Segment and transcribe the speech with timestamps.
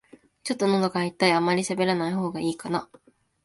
[0.43, 2.89] ちょっとのどが痛い、あまりしゃべらない方がいいな